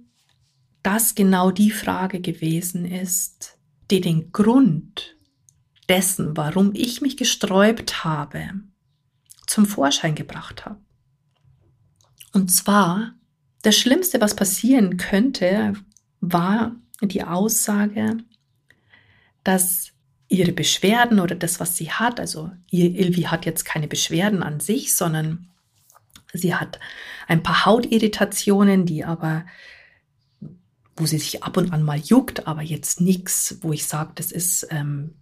das 0.83 1.15
genau 1.15 1.51
die 1.51 1.71
Frage 1.71 2.21
gewesen 2.21 2.85
ist, 2.85 3.59
die 3.91 4.01
den 4.01 4.33
Grund 4.33 5.17
dessen, 5.89 6.37
warum 6.37 6.73
ich 6.75 7.01
mich 7.01 7.17
gesträubt 7.17 8.05
habe, 8.05 8.51
zum 9.47 9.67
Vorschein 9.67 10.15
gebracht 10.15 10.65
hat. 10.65 10.79
Und 12.33 12.51
zwar, 12.51 13.15
das 13.63 13.77
Schlimmste, 13.77 14.21
was 14.21 14.35
passieren 14.35 14.97
könnte, 14.97 15.75
war 16.21 16.75
die 17.03 17.23
Aussage, 17.23 18.19
dass 19.45 19.93
ihre 20.29 20.53
Beschwerden 20.53 21.21
oder 21.21 21.35
das, 21.35 21.61
was 21.61 21.77
sie 21.77 21.91
hat, 21.91 22.19
also 22.19 22.51
ihr 22.71 22.95
Ilvi 22.99 23.23
hat 23.23 23.45
jetzt 23.45 23.65
keine 23.65 23.87
Beschwerden 23.87 24.43
an 24.43 24.61
sich, 24.61 24.95
sondern 24.95 25.49
sie 26.33 26.55
hat 26.55 26.81
ein 27.29 27.43
paar 27.43 27.67
Hautirritationen, 27.67 28.87
die 28.87 29.05
aber, 29.05 29.45
wo 30.97 31.07
sie 31.07 31.19
sich 31.19 31.43
ab 31.43 31.57
und 31.57 31.73
an 31.73 31.83
mal 31.83 31.99
juckt, 31.99 32.47
aber 32.47 32.63
jetzt 32.63 33.01
nichts, 33.01 33.59
wo 33.63 33.73
ich 33.73 33.87
sage, 33.87 34.13
das 34.15 34.31
ist, 34.31 34.67
ähm, 34.71 35.15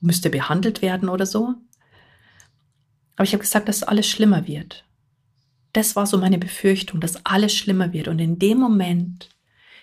müsste 0.00 0.30
behandelt 0.30 0.82
werden 0.82 1.08
oder 1.08 1.26
so. 1.26 1.54
Aber 3.16 3.24
ich 3.24 3.32
habe 3.32 3.42
gesagt, 3.42 3.68
dass 3.68 3.82
alles 3.82 4.08
schlimmer 4.08 4.46
wird. 4.46 4.84
Das 5.72 5.96
war 5.96 6.06
so 6.06 6.18
meine 6.18 6.38
Befürchtung, 6.38 7.00
dass 7.00 7.24
alles 7.24 7.54
schlimmer 7.54 7.92
wird. 7.92 8.08
Und 8.08 8.18
in 8.18 8.38
dem 8.38 8.58
Moment 8.58 9.30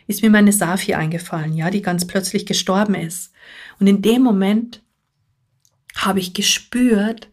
ist 0.08 0.24
mir 0.24 0.30
meine 0.30 0.54
Safi 0.54 0.94
eingefallen, 0.94 1.54
ja, 1.54 1.70
die 1.70 1.82
ganz 1.82 2.08
plötzlich 2.08 2.46
gestorben 2.46 2.96
ist. 2.96 3.32
Und 3.80 3.88
in 3.88 4.02
dem 4.02 4.22
Moment 4.22 4.82
habe 5.96 6.20
ich 6.20 6.34
gespürt, 6.34 7.30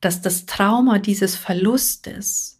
dass 0.00 0.20
das 0.22 0.46
Trauma 0.46 0.98
dieses 0.98 1.36
Verlustes 1.36 2.59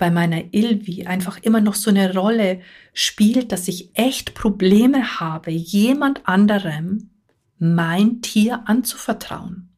bei 0.00 0.10
meiner 0.10 0.54
Ilvi 0.54 1.04
einfach 1.04 1.36
immer 1.42 1.60
noch 1.60 1.74
so 1.74 1.90
eine 1.90 2.14
Rolle 2.14 2.62
spielt, 2.94 3.52
dass 3.52 3.68
ich 3.68 3.90
echt 3.92 4.34
Probleme 4.34 5.20
habe, 5.20 5.50
jemand 5.50 6.26
anderem 6.26 7.10
mein 7.58 8.22
Tier 8.22 8.62
anzuvertrauen. 8.64 9.76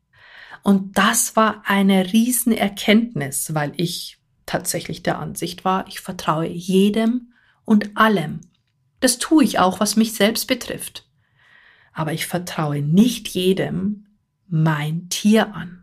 Und 0.62 0.97
das 0.97 1.35
war 1.35 1.64
eine 1.67 2.12
Riesenerkenntnis, 2.12 3.52
weil 3.52 3.73
ich 3.76 4.21
tatsächlich 4.47 5.02
der 5.02 5.19
Ansicht 5.19 5.64
war, 5.64 5.88
ich 5.88 5.99
vertraue 5.99 6.47
jedem 6.47 7.33
und 7.64 7.97
allem. 7.97 8.43
Das 9.00 9.19
tue 9.19 9.43
ich 9.43 9.59
auch, 9.59 9.81
was 9.81 9.97
mich 9.97 10.14
selbst 10.14 10.47
betrifft. 10.47 11.11
Aber 11.93 12.12
ich 12.12 12.29
vertraue 12.29 12.81
nicht 12.81 13.26
jedem 13.26 14.07
mein 14.47 15.09
Tier 15.09 15.52
an. 15.52 15.83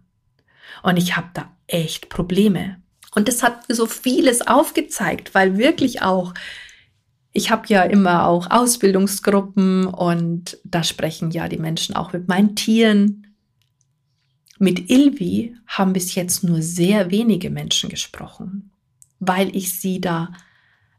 Und 0.81 0.96
ich 0.96 1.17
habe 1.17 1.27
da 1.34 1.51
echt 1.67 2.08
Probleme. 2.08 2.81
Und 3.19 3.27
das 3.27 3.43
hat 3.43 3.65
so 3.67 3.85
vieles 3.85 4.47
aufgezeigt, 4.47 5.35
weil 5.35 5.57
wirklich 5.57 6.01
auch, 6.01 6.33
ich 7.33 7.51
habe 7.51 7.63
ja 7.67 7.83
immer 7.83 8.25
auch 8.25 8.49
Ausbildungsgruppen 8.49 9.88
und 9.88 10.57
da 10.63 10.85
sprechen 10.85 11.29
ja 11.31 11.49
die 11.49 11.57
Menschen 11.57 11.97
auch 11.97 12.13
mit 12.13 12.29
meinen 12.29 12.55
Tieren. 12.55 13.35
Mit 14.57 14.89
Ilvi 14.89 15.53
haben 15.67 15.91
bis 15.91 16.15
jetzt 16.15 16.45
nur 16.45 16.61
sehr 16.61 17.11
wenige 17.11 17.49
Menschen 17.49 17.89
gesprochen, 17.89 18.71
weil 19.19 19.53
ich 19.53 19.77
sie 19.77 19.99
da 19.99 20.31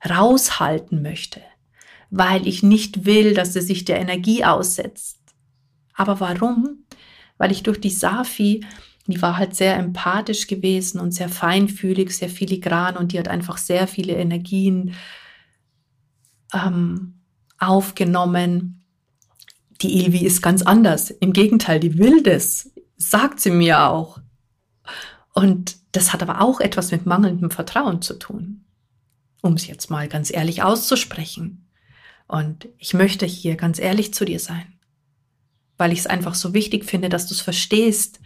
raushalten 0.06 1.00
möchte, 1.00 1.40
weil 2.10 2.46
ich 2.46 2.62
nicht 2.62 3.06
will, 3.06 3.32
dass 3.32 3.54
sie 3.54 3.62
sich 3.62 3.86
der 3.86 3.98
Energie 3.98 4.44
aussetzt. 4.44 5.20
Aber 5.94 6.20
warum? 6.20 6.84
Weil 7.38 7.50
ich 7.50 7.62
durch 7.62 7.80
die 7.80 7.88
Safi, 7.88 8.62
die 9.10 9.22
war 9.22 9.36
halt 9.36 9.54
sehr 9.54 9.76
empathisch 9.76 10.46
gewesen 10.46 11.00
und 11.00 11.12
sehr 11.12 11.28
feinfühlig, 11.28 12.16
sehr 12.16 12.28
filigran 12.28 12.96
und 12.96 13.12
die 13.12 13.18
hat 13.18 13.28
einfach 13.28 13.58
sehr 13.58 13.86
viele 13.86 14.14
Energien 14.14 14.94
ähm, 16.52 17.20
aufgenommen. 17.58 18.84
Die 19.82 20.04
Ilvi 20.04 20.24
ist 20.24 20.42
ganz 20.42 20.62
anders. 20.62 21.10
Im 21.10 21.32
Gegenteil, 21.32 21.80
die 21.80 21.98
will 21.98 22.22
das 22.22 22.70
sagt 23.00 23.40
sie 23.40 23.50
mir 23.50 23.88
auch. 23.88 24.20
Und 25.32 25.76
das 25.92 26.12
hat 26.12 26.22
aber 26.22 26.40
auch 26.40 26.60
etwas 26.60 26.92
mit 26.92 27.06
mangelndem 27.06 27.50
Vertrauen 27.50 28.02
zu 28.02 28.14
tun, 28.14 28.64
um 29.42 29.54
es 29.54 29.66
jetzt 29.66 29.90
mal 29.90 30.06
ganz 30.06 30.32
ehrlich 30.32 30.62
auszusprechen. 30.62 31.68
Und 32.28 32.68
ich 32.78 32.94
möchte 32.94 33.26
hier 33.26 33.56
ganz 33.56 33.78
ehrlich 33.78 34.14
zu 34.14 34.24
dir 34.24 34.38
sein, 34.38 34.78
weil 35.78 35.92
ich 35.92 36.00
es 36.00 36.06
einfach 36.06 36.34
so 36.34 36.52
wichtig 36.54 36.84
finde, 36.84 37.08
dass 37.08 37.26
du 37.26 37.34
es 37.34 37.40
verstehst 37.40 38.20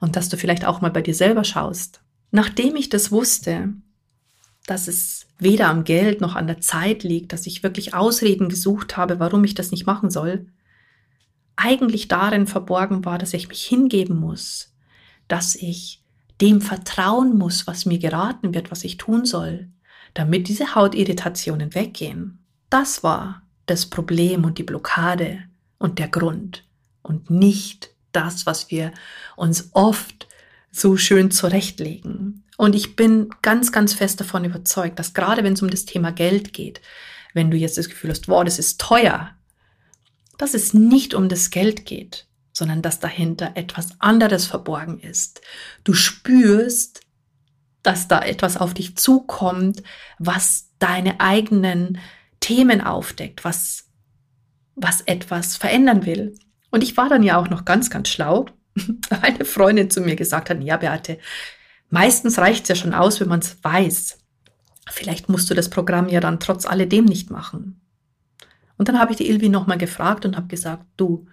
und 0.00 0.16
dass 0.16 0.28
du 0.28 0.36
vielleicht 0.36 0.64
auch 0.64 0.80
mal 0.80 0.90
bei 0.90 1.02
dir 1.02 1.14
selber 1.14 1.44
schaust. 1.44 2.00
Nachdem 2.30 2.76
ich 2.76 2.88
das 2.88 3.12
wusste, 3.12 3.74
dass 4.66 4.88
es 4.88 5.26
weder 5.38 5.68
am 5.68 5.84
Geld 5.84 6.20
noch 6.20 6.36
an 6.36 6.46
der 6.46 6.60
Zeit 6.60 7.02
liegt, 7.02 7.32
dass 7.32 7.46
ich 7.46 7.62
wirklich 7.62 7.94
Ausreden 7.94 8.48
gesucht 8.48 8.96
habe, 8.96 9.20
warum 9.20 9.44
ich 9.44 9.54
das 9.54 9.70
nicht 9.70 9.86
machen 9.86 10.10
soll, 10.10 10.46
eigentlich 11.56 12.08
darin 12.08 12.46
verborgen 12.46 13.04
war, 13.04 13.18
dass 13.18 13.34
ich 13.34 13.48
mich 13.48 13.64
hingeben 13.64 14.16
muss, 14.16 14.72
dass 15.28 15.54
ich 15.54 16.02
dem 16.40 16.60
vertrauen 16.60 17.36
muss, 17.36 17.66
was 17.66 17.84
mir 17.84 17.98
geraten 17.98 18.54
wird, 18.54 18.70
was 18.70 18.84
ich 18.84 18.96
tun 18.96 19.26
soll, 19.26 19.68
damit 20.14 20.48
diese 20.48 20.74
Hautirritationen 20.74 21.74
weggehen. 21.74 22.38
Das 22.70 23.02
war 23.02 23.42
das 23.66 23.86
Problem 23.86 24.44
und 24.44 24.58
die 24.58 24.62
Blockade 24.62 25.44
und 25.78 25.98
der 25.98 26.08
Grund 26.08 26.64
und 27.02 27.30
nicht 27.30 27.90
das, 28.12 28.46
was 28.46 28.70
wir 28.70 28.92
uns 29.36 29.70
oft 29.72 30.28
so 30.70 30.96
schön 30.96 31.30
zurechtlegen. 31.30 32.44
Und 32.56 32.74
ich 32.74 32.94
bin 32.96 33.30
ganz, 33.42 33.72
ganz 33.72 33.94
fest 33.94 34.20
davon 34.20 34.44
überzeugt, 34.44 34.98
dass 34.98 35.14
gerade 35.14 35.42
wenn 35.42 35.54
es 35.54 35.62
um 35.62 35.70
das 35.70 35.84
Thema 35.84 36.12
Geld 36.12 36.52
geht, 36.52 36.80
wenn 37.34 37.50
du 37.50 37.56
jetzt 37.56 37.78
das 37.78 37.88
Gefühl 37.88 38.10
hast, 38.10 38.28
wow, 38.28 38.44
das 38.44 38.58
ist 38.58 38.80
teuer, 38.80 39.30
dass 40.38 40.54
es 40.54 40.74
nicht 40.74 41.14
um 41.14 41.28
das 41.28 41.50
Geld 41.50 41.86
geht, 41.86 42.26
sondern 42.52 42.82
dass 42.82 43.00
dahinter 43.00 43.52
etwas 43.54 44.00
anderes 44.00 44.46
verborgen 44.46 45.00
ist. 45.00 45.40
Du 45.84 45.94
spürst, 45.94 47.00
dass 47.82 48.08
da 48.08 48.20
etwas 48.20 48.56
auf 48.56 48.74
dich 48.74 48.96
zukommt, 48.96 49.82
was 50.18 50.68
deine 50.78 51.20
eigenen 51.20 51.98
Themen 52.40 52.80
aufdeckt, 52.80 53.44
was, 53.44 53.88
was 54.74 55.00
etwas 55.02 55.56
verändern 55.56 56.06
will. 56.06 56.34
Und 56.70 56.82
ich 56.82 56.96
war 56.96 57.08
dann 57.08 57.22
ja 57.22 57.38
auch 57.38 57.48
noch 57.48 57.64
ganz, 57.64 57.90
ganz 57.90 58.08
schlau, 58.08 58.46
weil 58.74 59.20
eine 59.20 59.44
Freundin 59.44 59.90
zu 59.90 60.00
mir 60.00 60.16
gesagt 60.16 60.50
hat, 60.50 60.62
ja, 60.62 60.76
Beate, 60.76 61.18
meistens 61.88 62.38
reicht 62.38 62.64
es 62.64 62.68
ja 62.68 62.74
schon 62.74 62.94
aus, 62.94 63.20
wenn 63.20 63.28
man 63.28 63.40
es 63.40 63.62
weiß. 63.62 64.18
Vielleicht 64.90 65.28
musst 65.28 65.50
du 65.50 65.54
das 65.54 65.70
Programm 65.70 66.08
ja 66.08 66.20
dann 66.20 66.40
trotz 66.40 66.66
alledem 66.66 67.04
nicht 67.04 67.30
machen. 67.30 67.80
Und 68.76 68.88
dann 68.88 68.98
habe 68.98 69.12
ich 69.12 69.18
die 69.18 69.28
Ilvi 69.28 69.48
nochmal 69.48 69.78
gefragt 69.78 70.24
und 70.24 70.36
habe 70.36 70.46
gesagt, 70.46 70.84
du, 70.96 71.26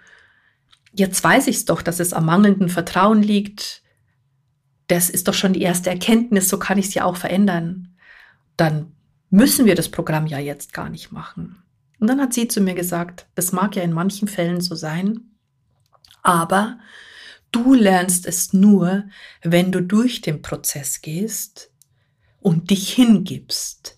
jetzt 0.93 1.23
weiß 1.23 1.47
ich 1.47 1.57
es 1.57 1.65
doch, 1.65 1.81
dass 1.81 1.99
es 1.99 2.13
am 2.13 2.25
mangelnden 2.25 2.69
Vertrauen 2.69 3.23
liegt. 3.23 3.83
Das 4.87 5.09
ist 5.09 5.27
doch 5.27 5.33
schon 5.33 5.53
die 5.53 5.61
erste 5.61 5.89
Erkenntnis, 5.89 6.49
so 6.49 6.59
kann 6.59 6.77
ich 6.77 6.87
es 6.87 6.93
ja 6.93 7.05
auch 7.05 7.15
verändern. 7.15 7.95
Dann 8.57 8.91
müssen 9.29 9.65
wir 9.65 9.75
das 9.75 9.89
Programm 9.89 10.27
ja 10.27 10.39
jetzt 10.39 10.73
gar 10.73 10.89
nicht 10.89 11.11
machen. 11.11 11.63
Und 11.99 12.07
dann 12.07 12.21
hat 12.21 12.33
sie 12.33 12.47
zu 12.47 12.61
mir 12.61 12.75
gesagt, 12.75 13.27
das 13.35 13.51
mag 13.51 13.75
ja 13.75 13.83
in 13.83 13.93
manchen 13.93 14.27
Fällen 14.27 14.61
so 14.61 14.75
sein, 14.75 15.26
aber 16.23 16.79
du 17.51 17.73
lernst 17.73 18.25
es 18.25 18.53
nur, 18.53 19.05
wenn 19.43 19.71
du 19.71 19.81
durch 19.81 20.21
den 20.21 20.41
Prozess 20.41 21.01
gehst 21.01 21.71
und 22.39 22.69
dich 22.69 22.93
hingibst. 22.93 23.97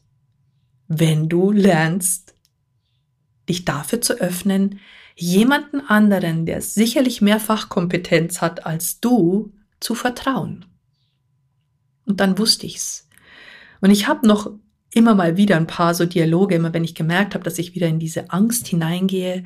Wenn 0.88 1.30
du 1.30 1.52
lernst, 1.52 2.34
dich 3.48 3.66
dafür 3.66 4.02
zu 4.02 4.14
öffnen, 4.14 4.80
jemanden 5.16 5.82
anderen, 5.82 6.46
der 6.46 6.62
sicherlich 6.62 7.22
mehr 7.22 7.40
Fachkompetenz 7.40 8.42
hat 8.42 8.66
als 8.66 9.00
du, 9.00 9.54
zu 9.80 9.96
vertrauen. 9.96 10.66
Und 12.06 12.20
dann 12.20 12.38
wusste 12.38 12.66
ich's. 12.66 13.08
Und 13.82 13.92
ich 13.92 14.08
habe 14.08 14.28
noch 14.28 14.52
immer 14.94 15.16
mal 15.16 15.38
wieder 15.38 15.58
ein 15.58 15.68
paar 15.68 15.94
so 15.94 16.06
Dialoge, 16.06 16.56
immer 16.56 16.74
wenn 16.74 16.84
ich 16.84 16.96
gemerkt 16.96 17.34
habe, 17.34 17.44
dass 17.44 17.60
ich 17.60 17.76
wieder 17.76 17.88
in 17.88 18.00
diese 18.00 18.32
Angst 18.32 18.68
hineingehe, 18.68 19.44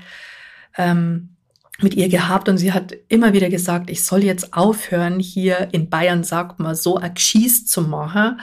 ähm, 0.77 1.33
mit 1.82 1.96
ihr 1.96 2.08
gehabt 2.08 2.50
und 2.50 2.58
sie 2.58 2.72
hat 2.72 2.94
immer 3.10 3.34
wieder 3.34 3.50
gesagt, 3.50 3.89
ich 3.89 4.03
soll 4.03 4.24
jetzt 4.24 4.53
aufhören, 4.53 5.20
hier 5.20 5.70
in 5.72 5.89
Bayern 5.89 6.24
sagt 6.24 6.60
man 6.60 6.75
so 6.75 7.00
Akschieß 7.00 7.65
zu 7.65 7.82
machen. 7.82 8.39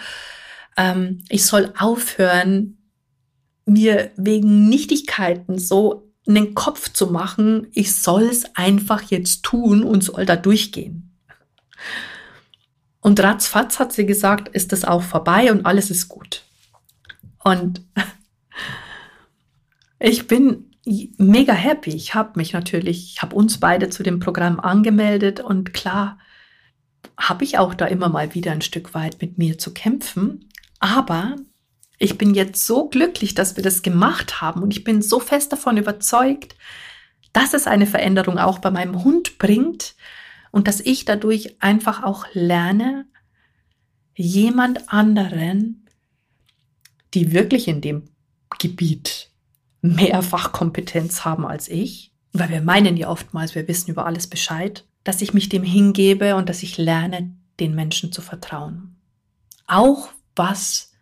Ähm, 0.76 1.22
ich 1.28 1.44
soll 1.44 1.72
aufhören, 1.78 2.78
mir 3.66 4.10
wegen 4.16 4.68
Nichtigkeiten 4.68 5.58
so 5.58 6.12
einen 6.26 6.54
Kopf 6.54 6.92
zu 6.92 7.08
machen. 7.08 7.68
Ich 7.72 7.94
soll 7.94 8.24
es 8.24 8.56
einfach 8.56 9.02
jetzt 9.02 9.42
tun 9.42 9.84
und 9.84 10.02
soll 10.02 10.26
da 10.26 10.36
durchgehen. 10.36 11.16
Und 13.00 13.20
ratzfatz 13.20 13.78
hat 13.78 13.92
sie 13.92 14.06
gesagt, 14.06 14.48
ist 14.48 14.72
das 14.72 14.84
auch 14.84 15.02
vorbei 15.02 15.50
und 15.50 15.66
alles 15.66 15.90
ist 15.90 16.08
gut. 16.08 16.42
Und 17.42 17.82
ich 19.98 20.26
bin 20.26 20.69
mega 21.18 21.52
happy. 21.52 21.90
Ich 21.90 22.14
habe 22.14 22.32
mich 22.36 22.52
natürlich, 22.52 23.14
ich 23.14 23.22
habe 23.22 23.36
uns 23.36 23.58
beide 23.58 23.90
zu 23.90 24.02
dem 24.02 24.20
Programm 24.20 24.60
angemeldet 24.60 25.40
und 25.40 25.72
klar 25.72 26.18
habe 27.16 27.44
ich 27.44 27.58
auch 27.58 27.74
da 27.74 27.86
immer 27.86 28.08
mal 28.08 28.34
wieder 28.34 28.52
ein 28.52 28.62
Stück 28.62 28.94
weit 28.94 29.20
mit 29.20 29.38
mir 29.38 29.58
zu 29.58 29.72
kämpfen. 29.72 30.48
Aber 30.78 31.36
ich 31.98 32.16
bin 32.16 32.34
jetzt 32.34 32.66
so 32.66 32.88
glücklich, 32.88 33.34
dass 33.34 33.56
wir 33.56 33.62
das 33.62 33.82
gemacht 33.82 34.40
haben 34.40 34.62
und 34.62 34.72
ich 34.72 34.84
bin 34.84 35.02
so 35.02 35.20
fest 35.20 35.52
davon 35.52 35.76
überzeugt, 35.76 36.56
dass 37.32 37.54
es 37.54 37.66
eine 37.66 37.86
Veränderung 37.86 38.38
auch 38.38 38.58
bei 38.58 38.70
meinem 38.70 39.04
Hund 39.04 39.38
bringt 39.38 39.94
und 40.50 40.66
dass 40.66 40.80
ich 40.80 41.04
dadurch 41.04 41.62
einfach 41.62 42.02
auch 42.02 42.26
lerne, 42.32 43.06
jemand 44.16 44.92
anderen, 44.92 45.86
die 47.14 47.32
wirklich 47.32 47.68
in 47.68 47.80
dem 47.80 48.04
Gebiet 48.58 49.29
mehr 49.82 50.22
Fachkompetenz 50.22 51.24
haben 51.24 51.46
als 51.46 51.68
ich, 51.68 52.12
weil 52.32 52.50
wir 52.50 52.62
meinen 52.62 52.96
ja 52.96 53.08
oftmals, 53.08 53.54
wir 53.54 53.66
wissen 53.68 53.90
über 53.90 54.06
alles 54.06 54.26
Bescheid, 54.26 54.84
dass 55.04 55.22
ich 55.22 55.34
mich 55.34 55.48
dem 55.48 55.62
hingebe 55.62 56.36
und 56.36 56.48
dass 56.48 56.62
ich 56.62 56.78
lerne, 56.78 57.34
den 57.58 57.74
Menschen 57.74 58.12
zu 58.12 58.22
vertrauen. 58.22 58.96
Auch 59.66 60.10
was 60.36 60.92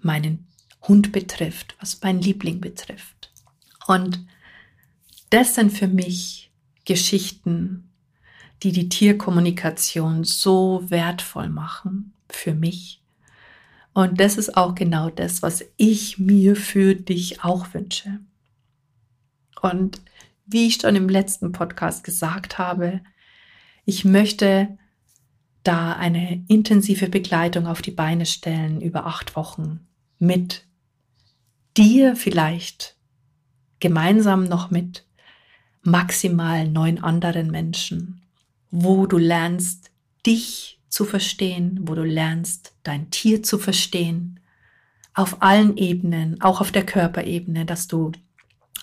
meinen 0.00 0.46
Hund 0.82 1.12
betrifft, 1.12 1.76
was 1.80 2.00
mein 2.02 2.20
Liebling 2.20 2.60
betrifft. 2.60 3.32
Und 3.86 4.24
das 5.30 5.54
sind 5.54 5.70
für 5.70 5.88
mich 5.88 6.50
Geschichten, 6.84 7.90
die 8.62 8.72
die 8.72 8.88
Tierkommunikation 8.88 10.24
so 10.24 10.84
wertvoll 10.88 11.48
machen 11.48 12.12
für 12.28 12.54
mich. 12.54 13.01
Und 13.94 14.20
das 14.20 14.38
ist 14.38 14.56
auch 14.56 14.74
genau 14.74 15.10
das, 15.10 15.42
was 15.42 15.64
ich 15.76 16.18
mir 16.18 16.56
für 16.56 16.94
dich 16.94 17.44
auch 17.44 17.74
wünsche. 17.74 18.20
Und 19.60 20.00
wie 20.46 20.66
ich 20.66 20.76
schon 20.76 20.96
im 20.96 21.08
letzten 21.08 21.52
Podcast 21.52 22.04
gesagt 22.04 22.58
habe, 22.58 23.00
ich 23.84 24.04
möchte 24.04 24.78
da 25.62 25.92
eine 25.92 26.44
intensive 26.48 27.08
Begleitung 27.08 27.66
auf 27.66 27.82
die 27.82 27.90
Beine 27.90 28.26
stellen 28.26 28.80
über 28.80 29.06
acht 29.06 29.36
Wochen 29.36 29.86
mit 30.18 30.64
dir 31.76 32.16
vielleicht 32.16 32.96
gemeinsam 33.78 34.44
noch 34.44 34.70
mit 34.70 35.06
maximal 35.82 36.66
neun 36.68 37.02
anderen 37.02 37.50
Menschen 37.50 38.22
wo 38.72 39.06
du 39.06 39.18
lernst, 39.18 39.92
dich 40.26 40.80
zu 40.92 41.06
verstehen, 41.06 41.80
wo 41.84 41.94
du 41.94 42.04
lernst, 42.04 42.74
dein 42.82 43.10
Tier 43.10 43.42
zu 43.42 43.58
verstehen, 43.58 44.40
auf 45.14 45.40
allen 45.40 45.78
Ebenen, 45.78 46.42
auch 46.42 46.60
auf 46.60 46.70
der 46.70 46.84
Körperebene, 46.84 47.64
dass 47.64 47.88
du 47.88 48.12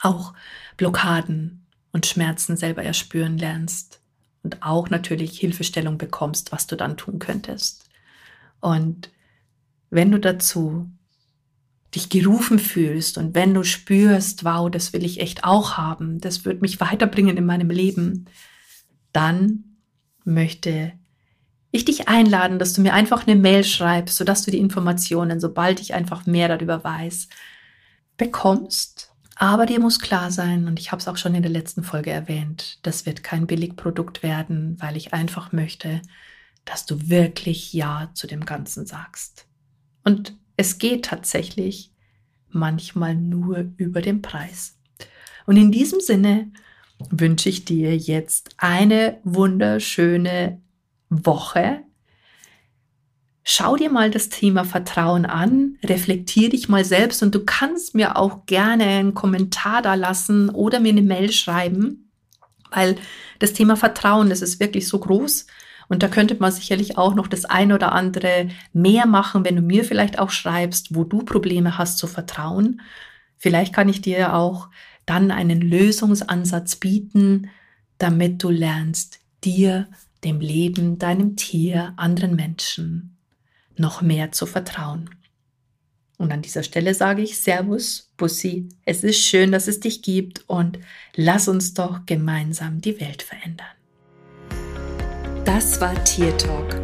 auch 0.01 0.33
Blockaden 0.75 1.67
und 1.91 2.07
Schmerzen 2.07 2.57
selber 2.57 2.83
erspüren 2.83 3.37
lernst 3.37 4.01
und 4.41 4.63
auch 4.63 4.89
natürlich 4.89 5.39
Hilfestellung 5.39 5.99
bekommst, 5.99 6.51
was 6.51 6.65
du 6.65 6.75
dann 6.75 6.97
tun 6.97 7.19
könntest. 7.19 7.87
Und 8.59 9.11
wenn 9.91 10.11
du 10.11 10.19
dazu 10.19 10.89
dich 11.93 12.09
gerufen 12.09 12.57
fühlst 12.57 13.19
und 13.19 13.35
wenn 13.35 13.53
du 13.53 13.63
spürst, 13.63 14.43
wow, 14.43 14.69
das 14.71 14.93
will 14.93 15.05
ich 15.05 15.19
echt 15.19 15.43
auch 15.43 15.77
haben, 15.77 16.19
das 16.19 16.43
wird 16.43 16.63
mich 16.63 16.79
weiterbringen 16.79 17.37
in 17.37 17.45
meinem 17.45 17.69
Leben, 17.69 18.25
dann 19.13 19.77
möchte 20.23 20.93
ich 21.71 21.85
dich 21.85 22.07
einladen, 22.07 22.59
dass 22.59 22.73
du 22.73 22.81
mir 22.81 22.93
einfach 22.93 23.27
eine 23.27 23.35
Mail 23.35 23.63
schreibst, 23.63 24.17
sodass 24.17 24.43
du 24.43 24.51
die 24.51 24.57
Informationen, 24.57 25.39
sobald 25.39 25.79
ich 25.79 25.93
einfach 25.93 26.25
mehr 26.25 26.47
darüber 26.47 26.83
weiß, 26.83 27.29
bekommst. 28.17 29.13
Aber 29.35 29.65
dir 29.65 29.79
muss 29.79 29.99
klar 29.99 30.31
sein, 30.31 30.67
und 30.67 30.79
ich 30.79 30.91
habe 30.91 30.99
es 30.99 31.07
auch 31.07 31.17
schon 31.17 31.35
in 31.35 31.43
der 31.43 31.51
letzten 31.51 31.83
Folge 31.83 32.11
erwähnt, 32.11 32.79
das 32.81 33.05
wird 33.05 33.23
kein 33.23 33.47
Billigprodukt 33.47 34.23
werden, 34.23 34.77
weil 34.79 34.97
ich 34.97 35.13
einfach 35.13 35.51
möchte, 35.51 36.01
dass 36.65 36.85
du 36.85 37.09
wirklich 37.09 37.71
Ja 37.73 38.11
zu 38.13 38.27
dem 38.27 38.45
Ganzen 38.45 38.85
sagst. 38.85 39.45
Und 40.03 40.37
es 40.57 40.77
geht 40.77 41.05
tatsächlich 41.05 41.91
manchmal 42.49 43.15
nur 43.15 43.71
über 43.77 44.01
den 44.01 44.21
Preis. 44.21 44.77
Und 45.45 45.55
in 45.55 45.71
diesem 45.71 45.99
Sinne 45.99 46.51
wünsche 47.09 47.47
ich 47.47 47.63
dir 47.63 47.95
jetzt 47.95 48.49
eine 48.57 49.19
wunderschöne 49.23 50.61
Woche. 51.09 51.81
Schau 53.43 53.75
dir 53.75 53.89
mal 53.89 54.11
das 54.11 54.29
Thema 54.29 54.63
Vertrauen 54.63 55.25
an, 55.25 55.77
reflektier 55.83 56.49
dich 56.49 56.69
mal 56.69 56.85
selbst 56.85 57.23
und 57.23 57.33
du 57.33 57.43
kannst 57.45 57.95
mir 57.95 58.15
auch 58.15 58.45
gerne 58.45 58.83
einen 58.83 59.15
Kommentar 59.15 59.81
da 59.81 59.95
lassen 59.95 60.49
oder 60.49 60.79
mir 60.79 60.91
eine 60.91 61.01
Mail 61.01 61.31
schreiben, 61.31 62.11
weil 62.69 62.95
das 63.39 63.53
Thema 63.53 63.75
Vertrauen, 63.75 64.29
das 64.29 64.41
ist 64.41 64.59
wirklich 64.59 64.87
so 64.87 64.99
groß 64.99 65.47
und 65.89 66.03
da 66.03 66.07
könnte 66.07 66.37
man 66.39 66.51
sicherlich 66.51 66.97
auch 66.97 67.15
noch 67.15 67.27
das 67.27 67.45
ein 67.45 67.73
oder 67.73 67.91
andere 67.91 68.49
mehr 68.71 69.07
machen, 69.07 69.43
wenn 69.43 69.55
du 69.55 69.63
mir 69.63 69.83
vielleicht 69.83 70.19
auch 70.19 70.29
schreibst, 70.29 70.95
wo 70.95 71.03
du 71.03 71.23
Probleme 71.23 71.79
hast 71.79 71.97
zu 71.97 72.05
vertrauen. 72.05 72.81
Vielleicht 73.37 73.73
kann 73.73 73.89
ich 73.89 74.01
dir 74.01 74.35
auch 74.35 74.69
dann 75.07 75.31
einen 75.31 75.61
Lösungsansatz 75.61 76.75
bieten, 76.75 77.49
damit 77.97 78.43
du 78.43 78.49
lernst, 78.49 79.19
dir, 79.43 79.87
dem 80.23 80.39
Leben, 80.39 80.99
deinem 80.99 81.35
Tier, 81.35 81.93
anderen 81.97 82.35
Menschen 82.35 83.17
noch 83.75 84.01
mehr 84.01 84.31
zu 84.31 84.45
vertrauen. 84.45 85.09
Und 86.17 86.33
an 86.33 86.41
dieser 86.41 86.63
Stelle 86.63 86.93
sage 86.93 87.21
ich 87.21 87.39
Servus, 87.39 88.11
Bussi, 88.17 88.67
es 88.83 89.03
ist 89.03 89.19
schön, 89.19 89.53
dass 89.53 89.67
es 89.67 89.79
dich 89.79 90.01
gibt 90.01 90.43
und 90.49 90.77
lass 91.15 91.47
uns 91.47 91.73
doch 91.73 92.05
gemeinsam 92.05 92.81
die 92.81 92.99
Welt 92.99 93.23
verändern. 93.23 93.67
Das 95.45 95.79
war 95.79 96.03
Tier 96.03 96.37
Talk 96.37 96.75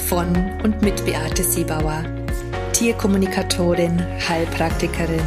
von 0.00 0.34
und 0.62 0.80
mit 0.80 1.04
Beate 1.04 1.42
Siebauer, 1.42 2.04
Tierkommunikatorin, 2.72 4.00
Heilpraktikerin 4.26 5.20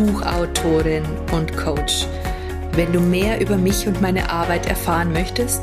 Buchautorin 0.00 1.04
und 1.30 1.54
Coach. 1.58 2.06
Wenn 2.72 2.90
du 2.90 3.00
mehr 3.00 3.38
über 3.38 3.58
mich 3.58 3.86
und 3.86 4.00
meine 4.00 4.30
Arbeit 4.30 4.64
erfahren 4.64 5.12
möchtest, 5.12 5.62